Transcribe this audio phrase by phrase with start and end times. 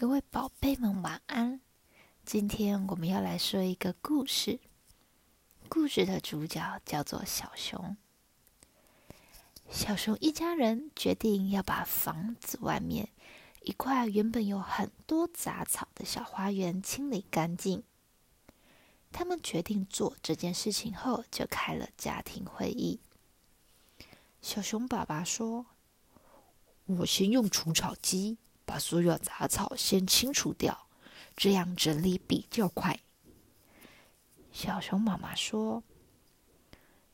[0.00, 1.60] 各位宝贝们晚安。
[2.24, 4.58] 今天我们要来说一个故事。
[5.68, 7.98] 故事的主角叫做小熊。
[9.70, 13.10] 小熊一家人决定要把房子外面
[13.60, 17.82] 一块原本有很多杂草的小花园清理干净。
[19.12, 23.00] 他们决定做这件事情后，就开了家庭会议。
[24.40, 25.66] 小熊爸爸说
[26.88, 28.38] ：“我先用除草机。”
[28.70, 30.86] 把所有杂草先清除掉，
[31.36, 33.00] 这样整理比较快。
[34.52, 35.82] 小熊妈妈说：“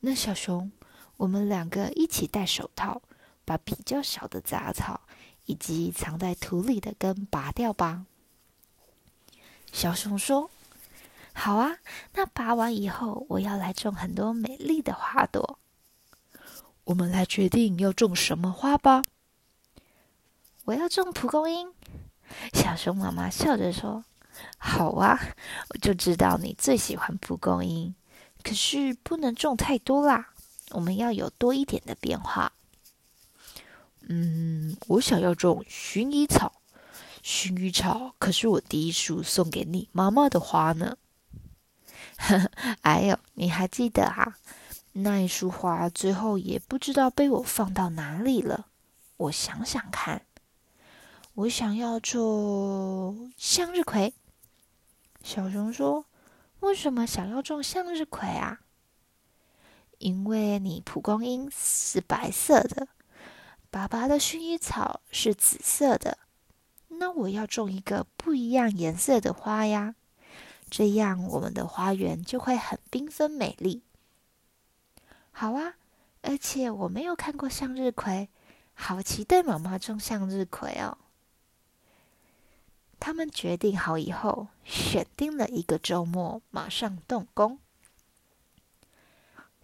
[0.00, 0.72] 那小熊，
[1.18, 3.02] 我们两个一起戴手套，
[3.44, 5.02] 把比较小的杂草
[5.44, 8.06] 以及藏在土里的根拔掉吧。”
[9.70, 10.50] 小熊说
[11.34, 11.76] ：“好啊，
[12.14, 15.58] 那拔完以后，我要来种很多美丽的花朵。
[16.84, 19.02] 我们来决定要种什么花吧。”
[20.64, 21.72] 我要种蒲公英，
[22.52, 24.04] 小熊妈妈笑着说
[24.58, 25.18] ：“好啊，
[25.70, 27.94] 我就知道你最喜欢蒲公英。
[28.44, 30.30] 可是不能种太多啦，
[30.70, 32.52] 我们要有多一点的变化。”
[34.08, 36.52] 嗯，我想要种薰衣草。
[37.24, 40.96] 薰衣草可是我第一束送给你妈妈的花呢。
[42.82, 44.36] 哎呦，你还记得啊？
[44.92, 48.66] 那一束花最后也不知道被我放到哪里了。
[49.16, 50.22] 我想想看。
[51.34, 54.12] 我想要种向日葵。
[55.22, 56.04] 小熊说
[56.60, 58.60] ：“为什么想要种向日葵啊？”
[59.96, 62.88] 因为你蒲公英是白色的，
[63.70, 66.18] 爸爸的薰衣草是紫色的。
[66.88, 69.94] 那我要种一个不一样颜色的花呀，
[70.68, 73.82] 这样我们的花园就会很缤纷美丽。
[75.30, 75.76] 好啊，
[76.20, 78.28] 而且我没有看过向日葵，
[78.74, 80.98] 好期待妈妈种向日葵哦。
[83.04, 87.58] 他们决定好以后，选定了一个周末，马上动工。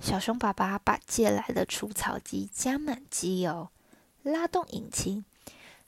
[0.00, 3.68] 小熊爸爸把借来的除草机加满机油，
[4.24, 5.24] 拉动引擎，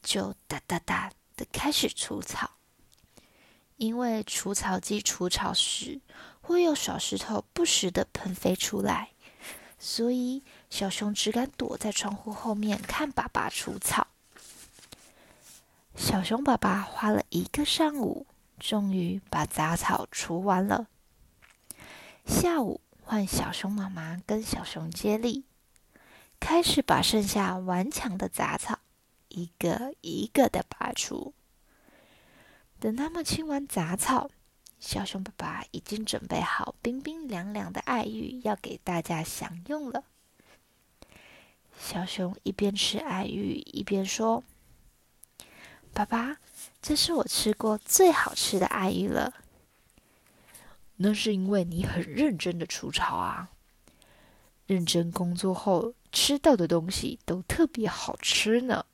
[0.00, 2.52] 就哒哒哒的开始除草。
[3.78, 6.00] 因为除草机除草时
[6.40, 9.10] 会有小石头不时的喷飞出来，
[9.76, 14.06] 所以小熊只敢躲在窗户后面看爸爸除草。
[16.10, 18.26] 小熊爸爸花了一个上午，
[18.58, 20.88] 终于把杂草除完了。
[22.26, 25.44] 下午换小熊妈妈跟小熊接力，
[26.40, 28.80] 开始把剩下顽强的杂草
[29.28, 31.32] 一个一个的拔除。
[32.80, 34.32] 等他们清完杂草，
[34.80, 40.02] 小熊爸爸已经准备好冰冰凉凉的爱玉要给大家享用了。
[41.78, 44.42] 小熊一边吃爱玉，一边说。
[45.92, 46.38] 爸爸，
[46.80, 49.34] 这是我吃过最好吃的爱玉了。
[50.96, 53.50] 那是因为你很认真的除草啊，
[54.66, 58.84] 认真工作后吃到的东西都特别好吃呢。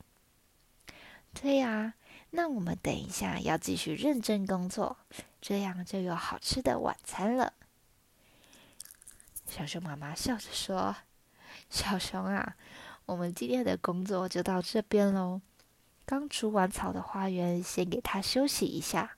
[1.35, 1.95] 对呀，
[2.31, 4.97] 那我们等一下要继续认真工作，
[5.41, 7.53] 这样就有好吃的晚餐了。
[9.47, 10.97] 小熊妈妈笑着说
[11.71, 12.57] ：“小熊啊，
[13.05, 15.41] 我们今天的工作就到这边喽。”
[16.07, 19.17] 刚除完草的花园，先给它休息一下。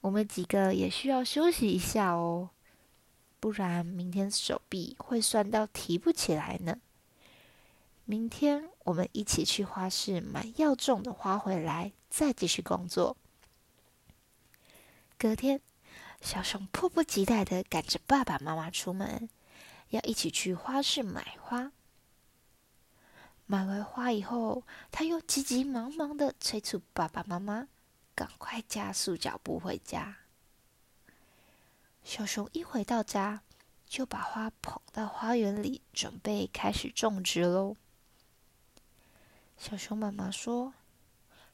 [0.00, 2.50] 我们几个也需要休息一下哦，
[3.40, 6.78] 不然明天手臂会酸到提不起来呢。
[8.04, 13.16] 明天我们一起去花市买要种的花回来，再继续工作。
[15.18, 15.60] 隔天，
[16.20, 19.28] 小熊迫不及待的赶着爸爸妈妈出门，
[19.88, 21.72] 要一起去花市买花。
[23.46, 27.68] 买完花以后，他又急急忙忙的催促爸爸妈妈
[28.14, 30.16] 赶快加速脚步回家。
[32.02, 33.42] 小熊一回到家，
[33.86, 37.76] 就把花捧到花园里，准备开始种植喽。
[39.58, 40.74] 小熊妈妈说：“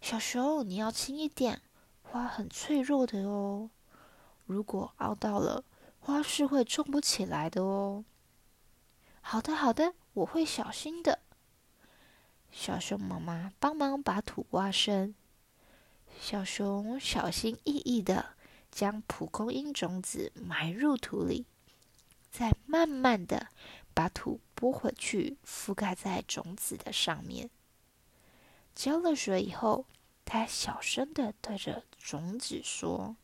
[0.00, 1.60] 小熊，你要轻一点，
[2.02, 3.70] 花很脆弱的哦，
[4.46, 5.64] 如果凹到了，
[5.98, 8.04] 花是会种不起来的哦。
[9.20, 11.18] ”“好的，好的，我会小心的。”
[12.52, 15.14] 小熊妈妈帮忙把土挖深，
[16.20, 18.34] 小熊小心翼翼的
[18.70, 21.46] 将蒲公英种子埋入土里，
[22.30, 23.48] 再慢慢的
[23.94, 27.48] 把土拨回去，覆盖在种子的上面。
[28.74, 29.86] 浇了水以后，
[30.24, 33.16] 他小声的对着种子说：“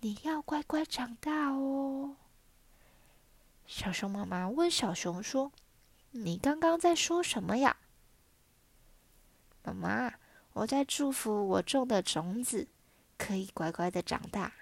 [0.00, 2.16] 你要乖乖长大哦。”
[3.66, 5.52] 小熊妈妈问小熊说
[6.12, 7.76] ：“你刚刚在说什么呀？”
[9.62, 10.14] 妈妈，
[10.52, 12.68] 我在祝福我种的种子
[13.16, 14.52] 可以乖乖的长大，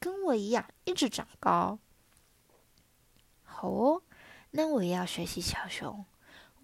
[0.00, 1.78] 跟我一样一直长高。
[3.44, 4.02] 好哦，
[4.50, 6.04] 那我也要学习小熊，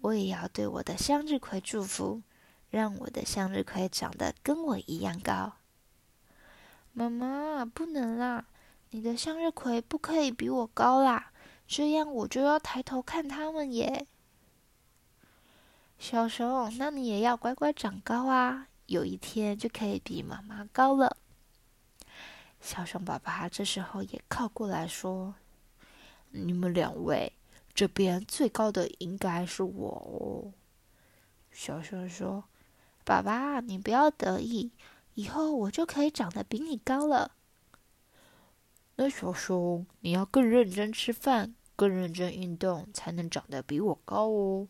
[0.01, 2.21] 我也要对我的向日葵祝福，
[2.69, 5.53] 让我的向日葵长得跟我一样高。
[6.93, 8.45] 妈妈，不能啦！
[8.91, 11.31] 你的向日葵不可以比我高啦，
[11.67, 14.07] 这样我就要抬头看它们耶。
[15.97, 21.17] 小熊，那你也要乖乖长高啊，有一天就可以比妈妈高了。
[22.61, 25.35] 小熊爸爸这时候也靠过来说
[26.31, 27.33] ：“你们两位，
[27.73, 30.53] 这边最高的应该是我哦。”
[31.51, 32.43] 小熊说
[33.03, 34.71] ：“爸爸，你不要得意，
[35.13, 37.31] 以后我就可以长得比你高了。”
[38.97, 44.67] 那小熊，你要更认真吃饭，更认真运动，才能长得比我高哦。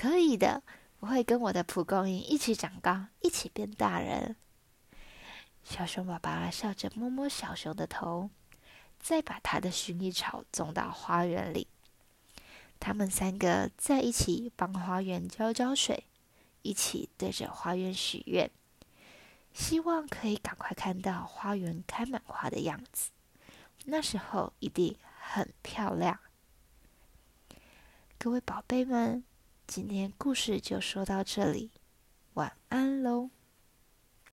[0.00, 0.62] 可以的，
[1.00, 4.34] 我会跟我的蒲公英一起长高，一起变大人。
[5.62, 8.30] 小熊爸爸笑着摸摸小熊的头，
[8.98, 11.68] 再把他的薰衣草种到花园里。
[12.78, 16.04] 他们三个在一起帮花园浇浇水，
[16.62, 18.50] 一起对着花园许愿。
[19.52, 23.10] 希望可以赶快看到花园开满花的样子，
[23.84, 26.18] 那时候一定很漂亮。
[28.16, 29.22] 各位宝贝们，
[29.72, 31.70] 今天故事就说到这里，
[32.34, 33.30] 晚安喽。